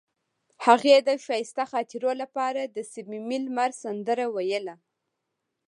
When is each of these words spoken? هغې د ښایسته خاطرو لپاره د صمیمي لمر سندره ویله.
هغې 0.65 0.95
د 1.07 1.09
ښایسته 1.25 1.63
خاطرو 1.71 2.11
لپاره 2.21 2.61
د 2.65 2.77
صمیمي 2.93 3.39
لمر 3.45 3.71
سندره 3.83 4.25
ویله. 4.35 4.75